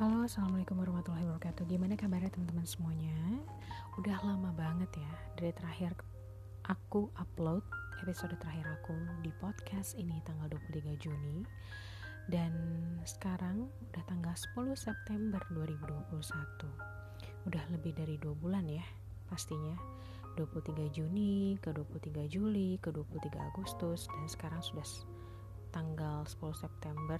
Halo, 0.00 0.24
assalamualaikum 0.24 0.80
warahmatullahi 0.80 1.28
wabarakatuh. 1.28 1.68
Gimana 1.68 1.92
kabarnya 1.92 2.32
teman-teman 2.32 2.64
semuanya? 2.64 3.20
Udah 4.00 4.16
lama 4.24 4.48
banget 4.56 4.88
ya 4.96 5.12
dari 5.36 5.52
terakhir 5.52 5.92
aku 6.64 7.12
upload 7.20 7.60
episode 8.00 8.32
terakhir 8.40 8.64
aku 8.80 8.96
di 9.20 9.28
podcast 9.36 9.92
ini 10.00 10.16
tanggal 10.24 10.56
23 10.56 11.04
Juni 11.04 11.44
dan 12.32 12.48
sekarang 13.04 13.68
udah 13.92 14.00
tanggal 14.08 14.32
10 14.32 14.72
September 14.72 15.44
2021. 15.52 17.52
Udah 17.52 17.60
lebih 17.68 17.92
dari 17.92 18.16
dua 18.16 18.32
bulan 18.40 18.72
ya 18.72 18.88
pastinya. 19.28 19.76
23 20.40 20.96
Juni 20.96 21.60
ke 21.60 21.76
23 21.76 22.24
Juli 22.24 22.80
ke 22.80 22.88
23 22.88 23.52
Agustus 23.52 24.08
dan 24.08 24.24
sekarang 24.32 24.64
sudah 24.64 24.86
tanggal 25.70 26.26
10 26.26 26.38
September 26.54 27.18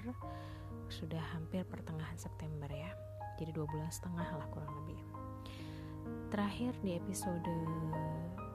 sudah 0.90 1.22
hampir 1.34 1.62
pertengahan 1.66 2.18
September 2.18 2.66
ya. 2.66 2.90
Jadi 3.38 3.56
dua 3.56 3.64
bulan 3.70 3.88
setengah 3.88 4.26
lah 4.36 4.46
kurang 4.52 4.74
lebih. 4.84 5.00
Terakhir 6.28 6.74
di 6.84 6.98
episode 6.98 7.46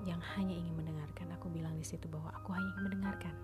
yang 0.06 0.22
hanya 0.38 0.54
ingin 0.54 0.76
mendengarkan 0.78 1.34
aku 1.34 1.50
bilang 1.50 1.74
di 1.80 1.84
situ 1.88 2.06
bahwa 2.06 2.30
aku 2.36 2.54
hanya 2.54 2.70
ingin 2.76 2.84
mendengarkan. 2.92 3.36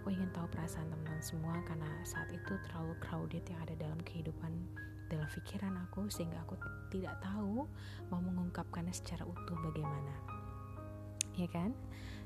Aku 0.00 0.08
ingin 0.14 0.30
tahu 0.32 0.48
perasaan 0.48 0.88
teman-teman 0.88 1.22
semua 1.22 1.54
karena 1.68 1.90
saat 2.06 2.32
itu 2.32 2.56
terlalu 2.70 2.96
crowded 3.04 3.44
yang 3.44 3.60
ada 3.62 3.74
dalam 3.76 4.00
kehidupan 4.02 4.52
dalam 5.12 5.28
pikiran 5.28 5.74
aku 5.84 6.08
sehingga 6.08 6.40
aku 6.42 6.56
tidak 6.88 7.20
tahu 7.20 7.68
mau 8.08 8.20
mengungkapkannya 8.24 8.94
secara 8.94 9.28
utuh 9.28 9.58
bagaimana. 9.60 10.14
Ya 11.36 11.50
kan? 11.50 11.76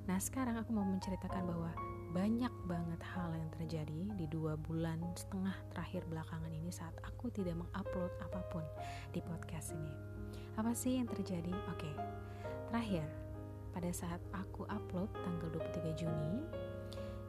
Nah 0.06 0.16
sekarang 0.22 0.56
aku 0.56 0.70
mau 0.72 0.86
menceritakan 0.86 1.42
bahwa 1.48 1.70
banyak 2.08 2.52
banget 2.64 3.00
hal 3.04 3.28
yang 3.36 3.50
terjadi 3.52 4.00
di 4.16 4.26
dua 4.32 4.56
bulan 4.56 4.96
setengah 5.12 5.52
terakhir 5.68 6.08
belakangan 6.08 6.48
ini 6.48 6.72
saat 6.72 6.96
aku 7.04 7.28
tidak 7.28 7.60
mengupload 7.60 8.12
apa 8.24 8.40
pun 8.48 8.64
di 9.12 9.20
podcast 9.20 9.76
ini. 9.76 9.92
Apa 10.56 10.72
sih 10.72 10.96
yang 10.96 11.06
terjadi? 11.06 11.52
Oke, 11.68 11.92
terakhir 12.72 13.04
pada 13.76 13.92
saat 13.92 14.18
aku 14.32 14.64
upload 14.72 15.12
tanggal 15.20 15.48
23 15.52 16.00
Juni 16.00 16.40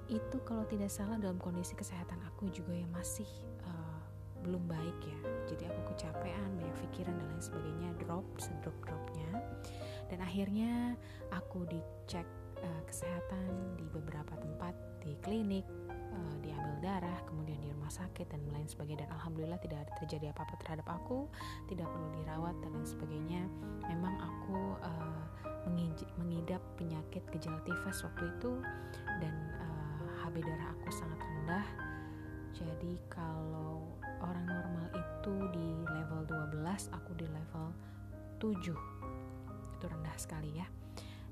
itu 0.10 0.38
kalau 0.48 0.66
tidak 0.66 0.90
salah 0.90 1.20
dalam 1.22 1.38
kondisi 1.38 1.78
kesehatan 1.78 2.18
aku 2.26 2.50
juga 2.50 2.74
yang 2.74 2.90
masih 2.90 3.28
uh, 3.68 4.02
belum 4.42 4.64
baik 4.66 4.98
ya. 5.06 5.20
Jadi 5.52 5.64
aku 5.70 5.94
kecapean, 5.94 6.50
banyak 6.56 6.78
pikiran 6.90 7.14
dan 7.14 7.28
lain 7.30 7.44
sebagainya, 7.44 7.90
drop, 8.02 8.26
sedrop 8.40 8.74
dropnya. 8.82 9.30
Dan 10.10 10.26
akhirnya 10.26 10.98
aku 11.30 11.70
dicek 11.70 12.26
uh, 12.64 12.82
kesehatan 12.88 13.78
di 13.80 13.86
beberapa 13.92 14.36
tempat 14.40 14.76
di 15.00 15.16
klinik 15.24 15.66
uh, 15.90 16.36
diambil 16.44 16.78
darah 16.84 17.20
kemudian 17.26 17.60
di 17.60 17.70
rumah 17.72 17.92
sakit 17.92 18.30
dan 18.30 18.42
lain 18.52 18.68
sebagainya. 18.68 19.08
Dan 19.08 19.12
alhamdulillah 19.16 19.60
tidak 19.62 19.90
terjadi 20.00 20.32
apa-apa 20.36 20.56
terhadap 20.62 20.88
aku 20.88 21.28
tidak 21.68 21.88
perlu 21.90 22.10
dirawat 22.22 22.56
dan 22.62 22.72
lain 22.76 22.88
sebagainya. 22.88 23.42
Memang 23.90 24.16
aku 24.20 24.78
uh, 24.84 25.24
mengidap 26.18 26.62
penyakit 26.80 27.22
gejala 27.30 27.60
tifus 27.68 28.02
waktu 28.08 28.26
itu 28.40 28.52
dan 29.22 29.34
uh, 29.62 30.26
HB 30.26 30.42
darah 30.42 30.70
aku 30.78 30.90
sangat 30.94 31.20
rendah. 31.20 31.68
Jadi 32.56 32.94
kalau 33.08 33.88
orang 34.20 34.46
normal 34.50 34.88
itu 34.92 35.34
di 35.54 35.68
level 35.88 36.28
12 36.28 36.66
aku 36.92 37.12
di 37.16 37.28
level 37.30 37.72
7 38.42 38.74
itu 39.80 39.86
rendah 39.88 40.16
sekali 40.20 40.52
ya. 40.60 40.68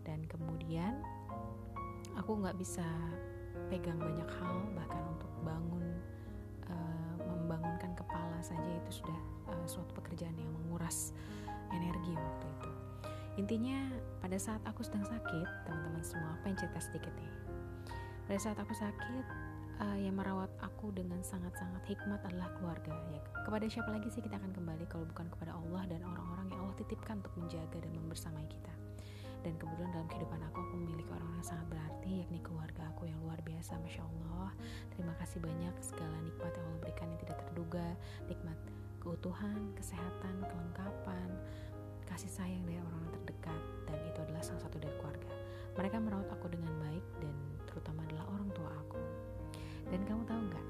Dan 0.08 0.24
kemudian 0.32 1.04
aku 2.28 2.44
nggak 2.44 2.60
bisa 2.60 2.84
pegang 3.72 3.96
banyak 3.96 4.28
hal 4.28 4.60
bahkan 4.76 5.00
untuk 5.16 5.32
bangun 5.48 5.96
uh, 6.68 7.16
membangunkan 7.24 7.96
kepala 7.96 8.36
saja 8.44 8.68
itu 8.68 9.00
sudah 9.00 9.16
uh, 9.48 9.64
suatu 9.64 9.96
pekerjaan 9.96 10.36
yang 10.36 10.52
menguras 10.52 11.16
energi 11.72 12.20
waktu 12.20 12.46
itu. 12.52 12.72
Intinya 13.40 13.80
pada 14.20 14.36
saat 14.36 14.60
aku 14.68 14.84
sedang 14.84 15.08
sakit 15.08 15.48
teman-teman 15.64 16.04
semua 16.04 16.36
apa 16.36 16.52
yang 16.52 16.60
cerita 16.60 16.84
sedikit 16.84 17.16
nih? 17.16 17.32
Pada 18.28 18.40
saat 18.44 18.60
aku 18.60 18.76
sakit 18.76 19.26
uh, 19.88 19.96
yang 19.96 20.20
merawat 20.20 20.52
aku 20.60 20.92
dengan 20.92 21.24
sangat-sangat 21.24 21.80
hikmat 21.88 22.20
adalah 22.28 22.52
keluarga 22.60 22.92
ya. 23.08 23.24
Kepada 23.48 23.72
siapa 23.72 23.88
lagi 23.88 24.12
sih 24.12 24.20
kita 24.20 24.36
akan 24.36 24.52
kembali 24.52 24.84
kalau 24.92 25.08
bukan 25.16 25.32
kepada 25.32 25.56
Allah 25.56 25.88
dan 25.88 26.04
orang-orang 26.04 26.52
yang 26.52 26.60
Allah 26.60 26.76
titipkan 26.76 27.24
untuk 27.24 27.40
menjaga 27.40 27.80
dan 27.80 27.96
membersamai 27.96 28.44
kita 28.52 28.77
dan 29.48 29.56
kemudian 29.56 29.88
dalam 29.96 30.04
kehidupan 30.12 30.44
aku 30.52 30.60
aku 30.60 30.76
memiliki 30.76 31.08
orang-orang 31.08 31.40
yang 31.40 31.48
sangat 31.56 31.68
berarti 31.72 32.12
yakni 32.20 32.44
keluarga 32.44 32.84
aku 32.92 33.08
yang 33.08 33.16
luar 33.24 33.40
biasa 33.48 33.80
Masya 33.80 34.04
Allah. 34.04 34.52
Terima 34.92 35.16
kasih 35.24 35.40
banyak 35.40 35.72
segala 35.80 36.20
nikmat 36.20 36.52
yang 36.52 36.68
Allah 36.68 36.82
berikan 36.84 37.08
yang 37.08 37.20
tidak 37.24 37.40
terduga. 37.48 37.88
Nikmat 38.28 38.60
keutuhan, 39.00 39.72
kesehatan, 39.80 40.36
kelengkapan 40.52 41.32
kasih 42.12 42.28
sayang 42.28 42.60
dari 42.68 42.76
orang-orang 42.76 43.12
terdekat 43.24 43.62
dan 43.88 43.98
itu 44.04 44.20
adalah 44.20 44.44
salah 44.44 44.62
satu 44.68 44.84
dari 44.84 44.96
keluarga. 45.00 45.32
Mereka 45.80 45.96
merawat 45.96 46.28
aku 46.28 46.48
dengan 46.52 46.74
baik 46.84 47.06
dan 47.24 47.36
terutama 47.72 48.04
adalah 48.04 48.28
orang 48.28 48.50
tua 48.52 48.70
aku. 48.84 49.00
Dan 49.88 50.04
kamu 50.04 50.28
tahu 50.28 50.40
nggak? 50.44 50.68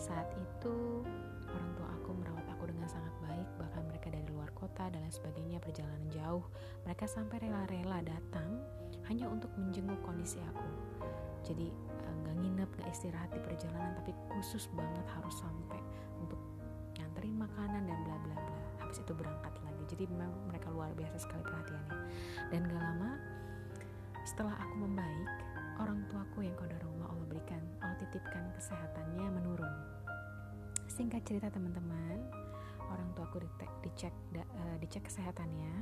Saat 0.00 0.32
itu 0.40 1.04
orang 1.52 1.70
tua 1.76 1.88
aku 2.00 2.16
merawat 2.16 2.48
aku 2.48 2.64
dengan 2.64 2.88
sangat 2.88 3.12
kota 4.70 4.86
dan 4.94 5.02
lain 5.02 5.10
sebagainya 5.10 5.58
perjalanan 5.58 6.06
jauh. 6.14 6.46
Mereka 6.86 7.10
sampai 7.10 7.42
rela-rela 7.42 8.06
datang 8.06 8.62
hanya 9.10 9.26
untuk 9.26 9.50
menjenguk 9.58 9.98
kondisi 10.06 10.38
aku. 10.46 10.70
Jadi 11.42 11.74
eh, 11.74 12.14
nggak 12.22 12.36
nginep 12.38 12.70
nggak 12.78 12.90
istirahat 12.94 13.34
di 13.34 13.42
perjalanan 13.42 13.98
tapi 13.98 14.14
khusus 14.30 14.70
banget 14.78 15.02
harus 15.10 15.34
sampai 15.42 15.82
untuk 16.22 16.38
nganterin 16.94 17.34
makanan 17.34 17.82
dan 17.82 17.98
bla 18.06 18.16
bla 18.22 18.36
bla. 18.38 18.58
Habis 18.78 19.02
itu 19.02 19.10
berangkat 19.10 19.50
lagi. 19.66 19.82
Jadi 19.90 20.06
memang 20.06 20.30
mereka 20.46 20.70
luar 20.70 20.94
biasa 20.94 21.18
sekali 21.18 21.42
perhatiannya. 21.42 21.98
Dan 22.54 22.70
gak 22.70 22.78
lama 22.78 23.10
setelah 24.22 24.54
aku 24.54 24.86
membaik 24.86 25.30
orang 25.82 25.98
tuaku 26.06 26.46
yang 26.46 26.54
kau 26.54 26.70
rumah 26.70 27.10
Allah 27.10 27.26
berikan 27.26 27.58
Allah 27.82 27.98
titipkan 27.98 28.54
kesehatannya 28.54 29.26
menurun. 29.34 29.74
Singkat 30.86 31.26
cerita 31.26 31.50
teman-teman 31.50 32.22
orang 32.90 33.08
tua 33.14 33.24
aku 33.30 33.38
dicek 33.86 34.12
uh, 34.34 34.76
dicek 34.82 35.06
kesehatannya 35.06 35.72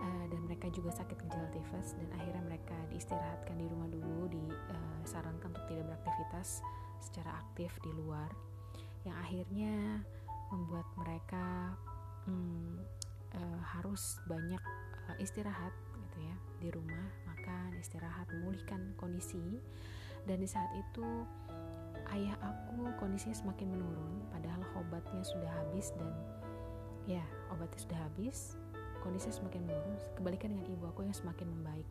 uh, 0.00 0.24
dan 0.28 0.40
mereka 0.48 0.72
juga 0.72 0.90
sakit 0.96 1.16
gejala 1.28 1.48
tifus 1.52 1.94
dan 2.00 2.08
akhirnya 2.16 2.42
mereka 2.48 2.76
diistirahatkan 2.88 3.56
di 3.60 3.66
rumah 3.68 3.88
dulu 3.92 4.32
disarankan 4.32 5.48
uh, 5.48 5.54
untuk 5.54 5.64
tidak 5.68 5.84
beraktivitas 5.92 6.64
secara 6.98 7.30
aktif 7.46 7.70
di 7.84 7.92
luar 7.94 8.30
yang 9.06 9.14
akhirnya 9.22 10.02
membuat 10.50 10.88
mereka 10.98 11.76
hmm, 12.26 12.82
harus 13.76 14.16
banyak 14.24 14.60
istirahat 15.20 15.70
gitu 16.08 16.18
ya 16.24 16.36
di 16.58 16.68
rumah 16.72 17.04
makan 17.28 17.76
istirahat 17.78 18.26
memulihkan 18.32 18.96
kondisi 18.96 19.60
dan 20.24 20.40
di 20.40 20.48
saat 20.48 20.68
itu 20.74 21.06
ayah 22.12 22.36
aku 22.40 22.88
kondisinya 22.96 23.36
semakin 23.36 23.68
menurun 23.72 24.24
padahal 24.32 24.57
obatnya 24.76 25.22
sudah 25.24 25.48
habis 25.62 25.94
dan 25.96 26.10
ya 27.08 27.24
obatnya 27.48 27.80
sudah 27.80 27.98
habis 28.04 28.58
kondisinya 29.00 29.34
semakin 29.40 29.62
menurun 29.64 29.96
kebalikan 30.18 30.52
dengan 30.52 30.66
ibu 30.68 30.84
aku 30.90 31.06
yang 31.06 31.14
semakin 31.14 31.48
membaik. 31.48 31.88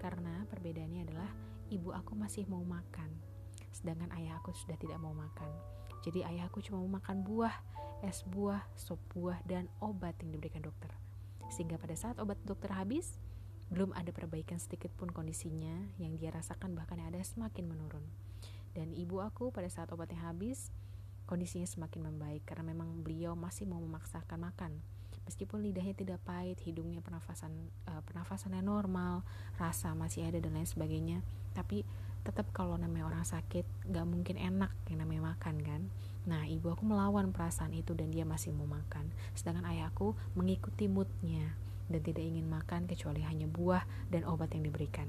Karena 0.00 0.44
perbedaannya 0.48 1.08
adalah 1.08 1.30
ibu 1.72 1.92
aku 1.92 2.14
masih 2.16 2.48
mau 2.48 2.62
makan 2.62 3.30
sedangkan 3.70 4.10
ayah 4.18 4.36
aku 4.42 4.50
sudah 4.52 4.76
tidak 4.76 4.98
mau 4.98 5.14
makan. 5.14 5.48
Jadi 6.02 6.24
ayah 6.26 6.48
aku 6.48 6.60
cuma 6.64 6.82
mau 6.82 6.98
makan 7.00 7.22
buah 7.22 7.54
es 8.00 8.24
buah 8.24 8.64
sop 8.76 8.98
buah 9.12 9.36
dan 9.44 9.68
obat 9.84 10.16
yang 10.24 10.32
diberikan 10.32 10.64
dokter. 10.64 10.90
Sehingga 11.52 11.76
pada 11.76 11.92
saat 11.94 12.16
obat 12.18 12.40
dokter 12.42 12.72
habis 12.72 13.20
belum 13.70 13.94
ada 13.94 14.10
perbaikan 14.10 14.58
sedikit 14.58 14.90
pun 14.98 15.12
kondisinya 15.14 15.94
yang 16.00 16.18
dia 16.18 16.34
rasakan 16.34 16.74
bahkan 16.74 16.98
ada 16.98 17.20
semakin 17.22 17.68
menurun. 17.70 18.02
Dan 18.74 18.94
ibu 18.94 19.20
aku 19.22 19.52
pada 19.52 19.68
saat 19.68 19.90
obatnya 19.92 20.18
habis 20.26 20.70
kondisinya 21.30 21.70
semakin 21.70 22.10
membaik 22.10 22.42
karena 22.42 22.66
memang 22.66 23.06
beliau 23.06 23.38
masih 23.38 23.70
mau 23.70 23.78
memaksakan 23.78 24.50
makan. 24.50 24.82
Meskipun 25.30 25.62
lidahnya 25.62 25.94
tidak 25.94 26.18
pahit 26.26 26.58
hidungnya 26.66 26.98
pernafasan 26.98 27.54
uh, 27.86 28.02
pernafasannya 28.02 28.66
normal 28.66 29.22
rasa 29.62 29.94
masih 29.94 30.26
ada 30.26 30.42
dan 30.42 30.58
lain 30.58 30.66
sebagainya. 30.66 31.22
Tapi 31.54 31.86
tetap 32.26 32.50
kalau 32.50 32.74
namanya 32.74 33.06
orang 33.06 33.22
sakit 33.22 33.62
gak 33.94 34.06
mungkin 34.10 34.34
enak 34.34 34.74
yang 34.90 35.06
namanya 35.06 35.38
makan 35.38 35.62
kan? 35.62 35.82
Nah 36.26 36.50
ibu 36.50 36.74
aku 36.74 36.82
melawan 36.82 37.30
perasaan 37.30 37.70
itu 37.78 37.94
dan 37.94 38.10
dia 38.10 38.26
masih 38.26 38.50
mau 38.50 38.66
makan. 38.66 39.06
Sedangkan 39.38 39.70
ayahku 39.70 40.18
mengikuti 40.34 40.90
moodnya 40.90 41.54
dan 41.86 42.02
tidak 42.02 42.26
ingin 42.26 42.50
makan 42.50 42.90
kecuali 42.90 43.22
hanya 43.22 43.46
buah 43.46 43.86
dan 44.10 44.26
obat 44.26 44.50
yang 44.50 44.66
diberikan 44.66 45.06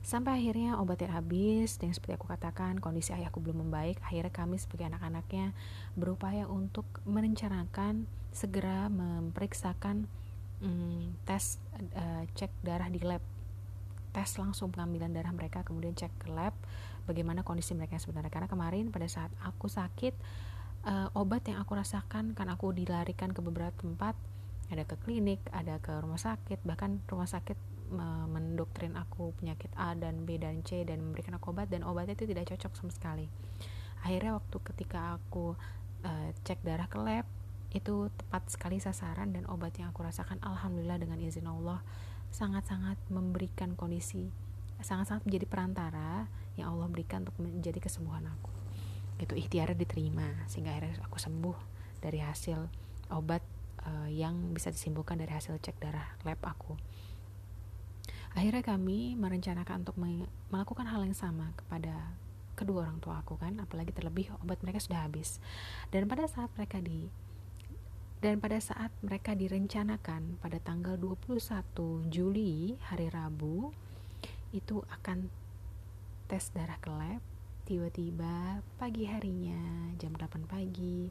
Sampai 0.00 0.42
akhirnya 0.42 0.78
obatnya 0.78 1.14
habis 1.14 1.78
dan 1.78 1.94
seperti 1.94 2.18
aku 2.18 2.30
katakan 2.30 2.78
kondisi 2.78 3.14
ayahku 3.14 3.38
belum 3.42 3.68
membaik. 3.68 3.98
Akhirnya 4.04 4.32
kami 4.32 4.56
sebagai 4.56 4.88
anak-anaknya 4.90 5.56
berupaya 5.94 6.44
untuk 6.46 6.84
merencanakan 7.04 8.06
segera 8.30 8.86
memeriksakan 8.92 10.06
hmm, 10.60 11.24
tes 11.24 11.58
uh, 11.96 12.22
cek 12.34 12.52
darah 12.62 12.90
di 12.92 13.00
lab. 13.02 13.22
Tes 14.14 14.40
langsung 14.40 14.72
pengambilan 14.72 15.12
darah 15.12 15.32
mereka 15.34 15.62
kemudian 15.62 15.92
cek 15.94 16.12
ke 16.22 16.28
lab 16.32 16.56
bagaimana 17.08 17.40
kondisi 17.40 17.72
mereka 17.72 17.96
sebenarnya 17.96 18.28
karena 18.28 18.48
kemarin 18.52 18.92
pada 18.92 19.08
saat 19.08 19.32
aku 19.40 19.72
sakit 19.72 20.12
uh, 20.84 21.08
obat 21.16 21.48
yang 21.48 21.64
aku 21.64 21.72
rasakan 21.72 22.36
kan 22.36 22.52
aku 22.52 22.76
dilarikan 22.76 23.32
ke 23.32 23.40
beberapa 23.40 23.72
tempat 23.80 24.12
ada 24.68 24.84
ke 24.84 25.00
klinik 25.00 25.40
ada 25.48 25.80
ke 25.80 25.96
rumah 26.04 26.20
sakit 26.20 26.60
bahkan 26.68 27.00
rumah 27.08 27.24
sakit 27.24 27.56
mendoktrin 28.28 28.94
aku 28.94 29.32
penyakit 29.40 29.72
A 29.74 29.96
dan 29.96 30.28
B 30.28 30.36
dan 30.36 30.60
C 30.62 30.84
dan 30.84 31.00
memberikan 31.00 31.36
aku 31.36 31.52
obat 31.52 31.72
dan 31.72 31.84
obatnya 31.84 32.14
itu 32.14 32.28
tidak 32.28 32.48
cocok 32.52 32.72
sama 32.76 32.92
sekali. 32.92 33.26
Akhirnya 34.04 34.36
waktu 34.38 34.56
ketika 34.62 35.18
aku 35.18 35.58
uh, 36.06 36.28
cek 36.46 36.62
darah 36.62 36.86
ke 36.86 36.98
lab 37.00 37.26
itu 37.68 38.08
tepat 38.16 38.48
sekali 38.48 38.80
sasaran 38.80 39.32
dan 39.36 39.44
obat 39.48 39.76
yang 39.76 39.92
aku 39.92 40.00
rasakan 40.00 40.40
alhamdulillah 40.40 40.96
dengan 40.96 41.20
izin 41.20 41.44
Allah 41.44 41.84
sangat-sangat 42.32 42.96
memberikan 43.12 43.76
kondisi 43.76 44.32
sangat-sangat 44.78 45.26
menjadi 45.26 45.46
perantara 45.50 46.30
yang 46.54 46.70
Allah 46.70 46.86
berikan 46.86 47.26
untuk 47.26 47.34
menjadi 47.42 47.82
kesembuhan 47.82 48.30
aku. 48.30 48.50
Itu 49.18 49.34
ikhtiarnya 49.34 49.74
diterima 49.74 50.46
sehingga 50.46 50.70
akhirnya 50.70 51.02
aku 51.02 51.18
sembuh 51.18 51.56
dari 51.98 52.22
hasil 52.22 52.62
obat 53.10 53.42
uh, 53.82 54.06
yang 54.06 54.54
bisa 54.54 54.70
disimbolkan 54.70 55.18
dari 55.18 55.34
hasil 55.34 55.58
cek 55.58 55.82
darah 55.82 56.06
lab 56.22 56.38
aku 56.46 56.78
akhirnya 58.38 58.62
kami 58.62 59.18
merencanakan 59.18 59.82
untuk 59.82 59.98
melakukan 60.54 60.86
hal 60.86 61.02
yang 61.02 61.18
sama 61.18 61.50
kepada 61.58 62.14
kedua 62.54 62.86
orang 62.86 63.02
tua 63.02 63.18
aku 63.18 63.34
kan 63.34 63.58
apalagi 63.58 63.90
terlebih 63.90 64.30
obat 64.38 64.62
mereka 64.62 64.78
sudah 64.78 65.02
habis. 65.02 65.42
Dan 65.90 66.06
pada 66.06 66.30
saat 66.30 66.46
mereka 66.54 66.78
di 66.78 67.10
dan 68.22 68.38
pada 68.38 68.58
saat 68.58 68.90
mereka 69.02 69.34
direncanakan 69.34 70.42
pada 70.42 70.58
tanggal 70.62 70.94
21 70.98 72.06
Juli 72.10 72.74
hari 72.86 73.10
Rabu 73.10 73.74
itu 74.54 74.82
akan 74.86 75.26
tes 76.30 76.54
darah 76.54 76.78
ke 76.78 76.90
lab. 76.94 77.22
Tiba-tiba 77.66 78.62
pagi 78.78 79.06
harinya 79.06 79.92
jam 79.98 80.14
8 80.14 80.46
pagi 80.46 81.10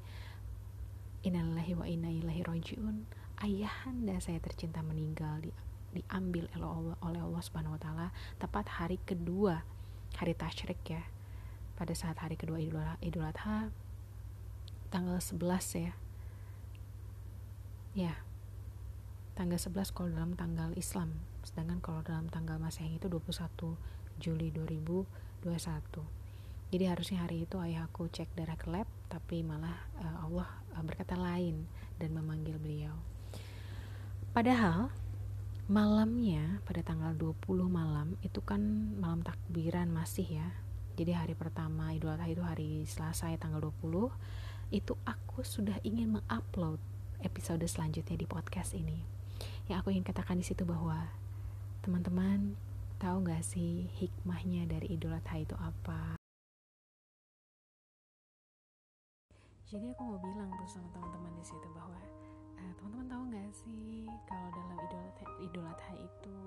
innalillahi 1.28 1.74
wa 1.76 1.86
inna 1.88 2.12
ilaihi 2.12 2.44
rajiun. 2.48 3.04
Ayahanda 3.38 4.18
saya 4.18 4.42
tercinta 4.42 4.82
meninggal 4.82 5.46
di, 5.46 5.54
diambil 5.96 6.48
oleh 7.02 7.22
Allah 7.22 7.42
Subhanahu 7.44 7.76
wa 7.76 7.82
taala 7.82 8.08
tepat 8.38 8.82
hari 8.82 9.00
kedua 9.04 9.64
hari 10.18 10.34
tasyrik 10.34 10.82
ya. 10.88 11.04
Pada 11.78 11.94
saat 11.94 12.18
hari 12.18 12.34
kedua 12.34 12.58
Idul, 12.58 13.22
Adha 13.22 13.70
tanggal 14.90 15.22
11 15.22 15.38
ya. 15.78 15.94
Ya. 17.94 18.14
Tanggal 19.38 19.62
11 19.62 19.94
kalau 19.94 20.10
dalam 20.10 20.34
tanggal 20.34 20.74
Islam 20.74 21.14
sedangkan 21.46 21.80
kalau 21.80 22.02
dalam 22.04 22.28
tanggal 22.28 22.60
Masehi 22.60 23.00
itu 23.00 23.08
21 23.08 23.78
Juli 24.20 24.50
2021 24.52 25.08
jadi 26.68 26.92
harusnya 26.92 27.24
hari 27.24 27.48
itu 27.48 27.56
ayahku 27.56 28.12
cek 28.12 28.28
darah 28.36 28.60
ke 28.60 28.68
lab 28.68 28.88
tapi 29.08 29.40
malah 29.40 29.88
uh, 30.04 30.28
Allah 30.28 30.50
uh, 30.76 30.84
berkata 30.84 31.16
lain 31.16 31.64
dan 31.96 32.12
memanggil 32.12 32.60
beliau. 32.60 32.92
Padahal 34.36 34.92
malamnya 35.68 36.64
pada 36.64 36.80
tanggal 36.80 37.12
20 37.12 37.68
malam 37.68 38.16
itu 38.24 38.40
kan 38.40 38.64
malam 38.96 39.20
takbiran 39.20 39.92
masih 39.92 40.40
ya. 40.40 40.48
Jadi 40.96 41.12
hari 41.12 41.36
pertama 41.36 41.92
Idul 41.92 42.16
Adha 42.16 42.32
itu 42.32 42.40
hari 42.40 42.88
Selasa 42.88 43.28
ya 43.28 43.36
tanggal 43.36 43.60
20 43.60 44.08
itu 44.72 44.96
aku 45.04 45.44
sudah 45.44 45.76
ingin 45.84 46.16
mengupload 46.16 46.80
episode 47.20 47.68
selanjutnya 47.68 48.16
di 48.16 48.24
podcast 48.24 48.80
ini. 48.80 48.96
Yang 49.68 49.78
aku 49.84 49.88
ingin 49.92 50.08
katakan 50.08 50.40
di 50.40 50.48
situ 50.48 50.64
bahwa 50.64 51.04
teman-teman 51.84 52.56
tahu 52.96 53.28
gak 53.28 53.44
sih 53.44 53.92
hikmahnya 54.00 54.72
dari 54.72 54.96
Idul 54.96 55.20
Adha 55.20 55.36
itu 55.36 55.56
apa? 55.60 56.16
Jadi 59.68 59.84
aku 59.92 60.16
mau 60.16 60.20
bilang 60.24 60.48
tuh 60.56 60.68
sama 60.72 60.88
teman-teman 60.96 61.36
di 61.36 61.44
situ 61.44 61.68
bahwa 61.76 62.00
uh, 62.58 62.72
teman-teman 62.78 63.08
tahu 63.08 63.24
gak 63.34 63.50
sih 63.54 64.10
kalau 64.26 64.50
dalam 64.54 64.78
Adha 65.78 65.94
itu 66.04 66.40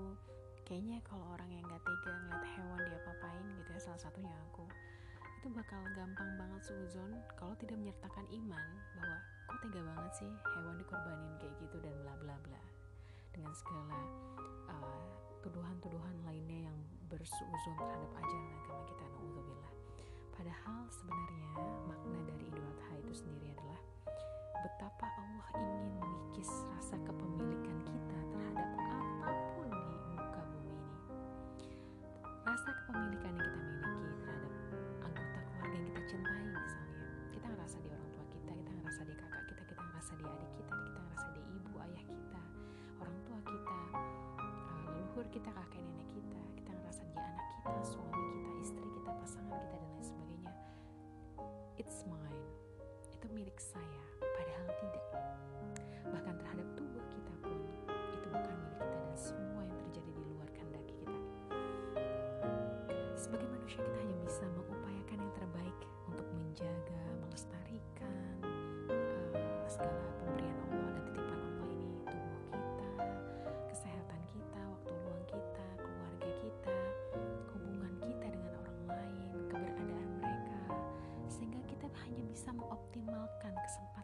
kayaknya 0.67 0.99
kalau 1.07 1.25
orang 1.33 1.49
yang 1.49 1.63
gak 1.65 1.81
tega 1.83 2.13
ngeliat 2.13 2.45
hewan 2.55 2.79
dia 2.87 2.99
papain 3.07 3.45
gitu 3.57 3.69
ya 3.71 3.79
salah 3.81 4.01
satunya 4.01 4.31
aku 4.51 4.67
itu 5.41 5.47
bakal 5.57 5.81
gampang 5.97 6.29
banget 6.37 6.61
suzon 6.61 7.11
kalau 7.33 7.57
tidak 7.57 7.79
menyertakan 7.81 8.25
iman 8.29 8.65
bahwa 8.93 9.17
kok 9.49 9.59
tega 9.65 9.81
banget 9.81 10.11
sih 10.13 10.31
hewan 10.53 10.75
dikorbanin 10.77 11.33
kayak 11.41 11.55
gitu 11.65 11.77
dan 11.81 11.95
bla 12.05 12.13
bla 12.21 12.35
bla. 12.45 12.61
Dengan 13.33 13.53
segala 13.57 13.97
uh, 14.69 15.07
tuduhan-tuduhan 15.41 16.15
lainnya 16.27 16.69
yang 16.69 16.77
bersuzon 17.09 17.75
terhadap 17.79 18.11
ajaran 18.21 18.51
agama 18.61 18.83
kita 18.85 19.03
naudzubillah 19.17 19.73
padahal 20.41 20.89
sebenarnya 20.89 21.49
makna 21.85 22.19
dari 22.25 22.40
kita, 45.31 45.47
kakek 45.47 45.79
nenek 45.79 46.09
kita, 46.11 46.39
kita 46.59 46.71
ngerasa 46.75 47.07
di 47.07 47.15
anak 47.15 47.47
kita, 47.55 47.71
suami 47.87 48.19
kita, 48.35 48.49
istri 48.59 48.83
kita, 48.83 49.09
pasangan 49.15 49.55
kita 49.63 49.75
dan 49.79 49.89
lain 49.95 50.03
sebagainya. 50.03 50.51
It's 51.79 52.03
mine. 52.03 52.43
Itu 53.15 53.31
milik 53.31 53.55
saya 53.55 54.03
padahal 54.19 54.67
tidak. 54.83 55.05
Bahkan 56.11 56.35
terhadap 56.35 56.67
tubuh 56.75 57.03
kita 57.07 57.33
pun 57.47 57.55
itu 58.11 58.27
bukan 58.27 58.55
milik 58.59 58.83
kita 58.83 58.99
dan 59.07 59.15
semua 59.15 59.63
yang 59.63 59.79
terjadi 59.87 60.11
di 60.11 60.23
luar 60.35 60.47
kehendak 60.51 60.83
kita. 60.83 61.15
Sebagai 63.15 63.47
manusia 63.47 63.79
kita 63.87 64.00
bisa 82.41 82.57
mengoptimalkan 82.57 83.53
kesempatan 83.53 84.00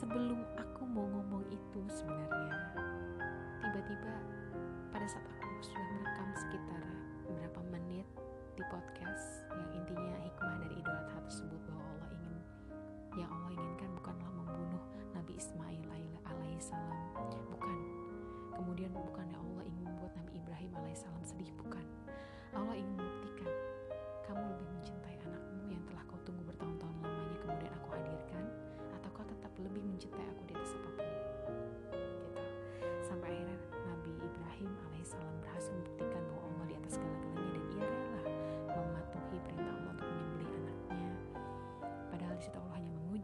sebelum 0.00 0.40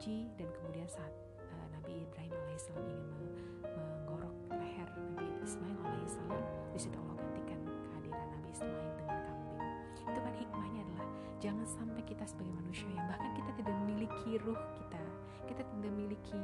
menguji 0.06 0.30
dan 0.38 0.46
kemudian 0.54 0.86
saat 0.86 1.10
uh, 1.50 1.66
Nabi 1.74 2.06
Ibrahim 2.06 2.30
alaihissalam 2.30 2.86
ingin 2.86 3.26
menggorok 3.74 4.34
leher 4.54 4.86
Nabi 5.18 5.34
Ismail 5.42 5.78
alaihissalam 5.82 6.42
di 6.70 6.78
situ 6.78 6.94
Allah 6.94 7.18
gantikan 7.18 7.58
kehadiran 7.66 8.26
Nabi 8.38 8.48
Ismail 8.54 8.90
dengan 9.02 9.18
kambing. 9.26 9.74
Itu 10.06 10.18
kan 10.22 10.34
hikmahnya 10.38 10.80
adalah 10.86 11.06
jangan 11.42 11.66
sampai 11.66 12.02
kita 12.06 12.22
sebagai 12.22 12.54
manusia 12.54 12.86
yang 12.94 13.02
bahkan 13.10 13.30
kita 13.34 13.50
tidak 13.58 13.74
memiliki 13.82 14.30
ruh 14.46 14.60
kita 14.78 15.02
kita 15.50 15.62
tidak 15.66 15.90
memiliki 15.90 16.40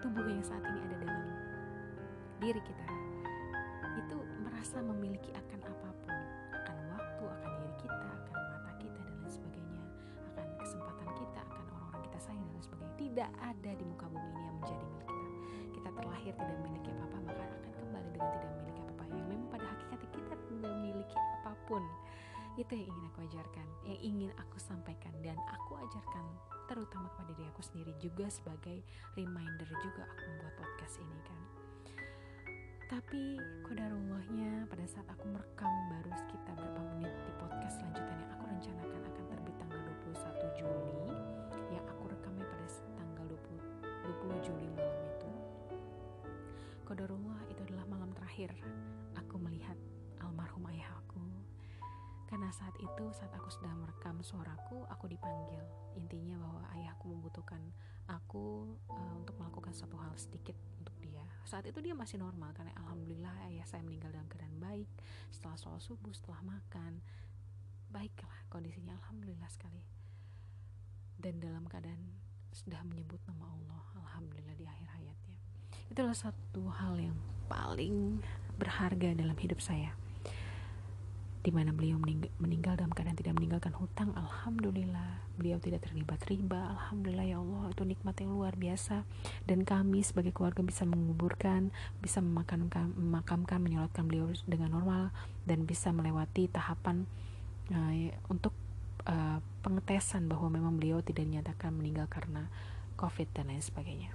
tubuh 0.00 0.24
yang 0.24 0.40
saat 0.40 0.64
ini 0.64 0.80
ada 0.88 0.96
dalam 1.04 1.24
diri 2.40 2.60
kita 2.64 2.86
itu 4.00 4.16
merasa 4.40 4.80
memiliki 4.80 5.28
akan 5.36 5.60
apa 5.60 5.88
pun 6.00 6.16
akan 6.56 6.76
waktu 6.96 7.24
akan 7.36 7.50
diri 7.52 7.74
kita 7.84 8.00
akan 8.00 8.36
mata 8.48 8.72
kita 8.80 8.96
dan 8.96 9.16
lain 9.20 9.28
sebagainya 9.28 9.82
akan 10.32 10.48
kesempatan 10.56 11.08
kita 11.20 11.40
akan 11.52 11.64
orang-orang 11.68 12.02
kita 12.08 12.18
sayang 12.24 12.40
dan 12.48 12.52
lain 12.56 12.64
sebagainya 12.64 12.73
tidak 12.94 13.30
ada 13.42 13.70
di 13.74 13.84
muka 13.84 14.06
bumi 14.06 14.28
ini 14.30 14.42
yang 14.44 14.56
menjadi 14.62 14.84
milik 14.86 15.06
kita. 15.10 15.30
Kita 15.74 15.88
terlahir 15.94 16.32
tidak 16.38 16.56
memiliki 16.62 16.88
apa-apa 16.94 17.18
maka 17.26 17.42
akan 17.42 17.72
kembali 17.78 18.08
dengan 18.14 18.28
tidak 18.30 18.50
memiliki 18.54 18.80
apa-apa. 18.80 19.04
Yang 19.14 19.26
memang 19.30 19.48
pada 19.50 19.66
hakikatnya 19.66 20.08
kita 20.14 20.34
tidak 20.48 20.72
memiliki 20.78 21.16
apa 21.18 21.52
pun. 21.66 21.82
Itu 22.54 22.72
yang 22.78 22.86
ingin 22.86 23.04
aku 23.10 23.18
ajarkan 23.26 23.66
yang 23.84 23.98
ingin 24.00 24.30
aku 24.38 24.56
sampaikan 24.62 25.14
dan 25.26 25.34
aku 25.50 25.72
ajarkan 25.74 26.24
terutama 26.70 27.10
kepada 27.12 27.30
diri 27.36 27.48
aku 27.50 27.62
sendiri 27.66 27.92
juga 28.00 28.26
sebagai 28.30 28.78
reminder 29.18 29.68
juga 29.82 30.06
aku 30.06 30.22
membuat 30.30 30.54
podcast 30.56 30.94
ini 31.02 31.18
kan. 31.26 31.40
Tapi 32.84 33.42
kodarullahnya 33.66 34.70
pada 34.70 34.86
saat 34.86 35.08
aku 35.10 35.26
merekam 35.34 35.72
baru 35.90 36.12
sekitar 36.14 36.54
berapa 36.54 36.82
menit 36.94 37.10
di 37.26 37.32
podcast 37.42 37.82
selanjutnya 37.82 38.16
yang 38.22 38.30
aku 38.38 38.44
rencanakan 38.54 39.00
akan 39.02 39.24
terbit 39.34 39.56
tanggal 39.58 39.80
21 40.14 40.58
Juli 40.62 41.33
20, 44.24 44.40
20 44.40 44.48
Juli 44.48 44.68
malam 44.72 45.00
itu 45.04 45.30
kodarullah 46.88 47.40
itu 47.52 47.60
adalah 47.68 47.84
malam 47.84 48.10
terakhir 48.16 48.56
aku 49.20 49.36
melihat 49.36 49.76
almarhum 50.24 50.64
ayah 50.72 50.88
aku 50.96 51.20
karena 52.24 52.48
saat 52.50 52.72
itu 52.80 53.04
saat 53.14 53.30
aku 53.36 53.46
sedang 53.46 53.78
merekam 53.78 54.18
suaraku, 54.24 54.82
aku 54.90 55.06
dipanggil. 55.06 55.60
Intinya 55.94 56.34
bahwa 56.40 56.66
ayahku 56.74 57.06
membutuhkan 57.06 57.62
aku 58.10 58.74
uh, 58.90 59.14
untuk 59.14 59.38
melakukan 59.38 59.70
satu 59.70 59.94
hal 60.00 60.10
sedikit 60.18 60.58
untuk 60.82 60.96
dia. 60.98 61.22
Saat 61.46 61.70
itu 61.70 61.78
dia 61.78 61.94
masih 61.94 62.18
normal 62.18 62.50
karena 62.56 62.74
alhamdulillah 62.74 63.30
ayah 63.52 63.62
saya 63.68 63.86
meninggal 63.86 64.10
dalam 64.10 64.26
keadaan 64.26 64.58
baik 64.58 64.90
setelah 65.30 65.54
sholat 65.54 65.78
subuh, 65.84 66.10
setelah 66.10 66.42
makan. 66.42 66.98
Baiklah 67.94 68.50
kondisinya 68.50 68.98
alhamdulillah 68.98 69.50
sekali. 69.54 69.86
Dan 71.14 71.38
dalam 71.38 71.70
keadaan 71.70 72.23
sudah 72.54 72.78
menyebut 72.86 73.18
nama 73.26 73.50
Allah, 73.50 73.82
alhamdulillah 73.98 74.54
di 74.54 74.62
akhir 74.62 74.86
hayatnya. 74.94 75.36
Itulah 75.90 76.14
satu 76.14 76.70
hal 76.70 76.94
yang 77.02 77.18
paling 77.50 78.22
berharga 78.54 79.10
dalam 79.18 79.34
hidup 79.34 79.58
saya. 79.58 79.90
Di 81.44 81.52
mana 81.52 81.76
beliau 81.76 82.00
meninggal 82.40 82.80
dalam 82.80 82.88
keadaan 82.94 83.20
tidak 83.20 83.36
meninggalkan 83.36 83.76
hutang 83.76 84.16
alhamdulillah 84.16 85.20
beliau 85.36 85.60
tidak 85.60 85.84
terlibat 85.84 86.24
riba. 86.24 86.72
Alhamdulillah 86.72 87.26
ya 87.26 87.36
Allah 87.36 87.68
itu 87.68 87.84
nikmat 87.84 88.16
yang 88.16 88.32
luar 88.32 88.56
biasa. 88.56 89.04
Dan 89.44 89.68
kami 89.68 90.00
sebagai 90.00 90.32
keluarga 90.32 90.64
bisa 90.64 90.88
menguburkan 90.88 91.68
bisa 92.00 92.24
memakamkan 92.24 92.96
memakamkan 92.96 93.60
menyolatkan 93.60 94.08
beliau 94.08 94.32
dengan 94.48 94.72
normal 94.72 95.12
dan 95.44 95.68
bisa 95.68 95.92
melewati 95.92 96.48
tahapan 96.48 97.04
uh, 97.76 97.92
untuk 98.32 98.56
uh, 99.08 99.38
pengetesan 99.64 100.28
bahwa 100.28 100.52
memang 100.52 100.76
beliau 100.76 101.00
tidak 101.00 101.24
dinyatakan 101.24 101.72
meninggal 101.72 102.08
karena 102.08 102.48
covid 103.00 103.26
dan 103.32 103.48
lain 103.50 103.64
sebagainya 103.64 104.12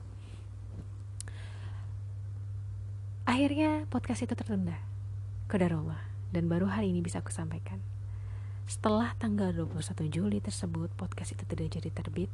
akhirnya 3.26 3.86
podcast 3.90 4.26
itu 4.26 4.34
tertunda 4.34 4.78
kedarullah 5.50 6.10
dan 6.30 6.46
baru 6.46 6.70
hari 6.70 6.94
ini 6.94 7.02
bisa 7.02 7.26
aku 7.26 7.34
sampaikan. 7.34 7.82
Setelah 8.70 9.18
tanggal 9.18 9.50
21 9.50 10.14
Juli 10.14 10.38
tersebut, 10.38 10.94
podcast 10.94 11.34
itu 11.34 11.42
tidak 11.42 11.74
jadi 11.74 11.90
terbit. 11.90 12.30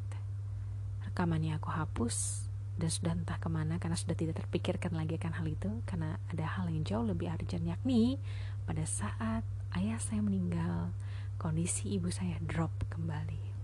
Rekamannya 1.08 1.56
aku 1.56 1.72
hapus 1.72 2.44
dan 2.76 2.92
sudah 2.92 3.16
entah 3.16 3.40
ke 3.40 3.48
mana 3.48 3.80
karena 3.80 3.96
sudah 3.96 4.20
tidak 4.20 4.44
terpikirkan 4.44 4.92
lagi 5.00 5.16
akan 5.16 5.32
hal 5.32 5.48
itu 5.48 5.72
karena 5.88 6.20
ada 6.28 6.44
hal 6.44 6.68
yang 6.68 6.84
jauh 6.84 7.08
lebih 7.08 7.32
urgent 7.32 7.64
yakni 7.64 8.20
pada 8.68 8.84
saat 8.84 9.48
ayah 9.80 9.96
saya 9.96 10.20
meninggal 10.20 10.92
kondisi 11.38 11.96
ibu 11.96 12.12
saya 12.12 12.40
drop 12.42 12.72
kembali. 12.92 13.56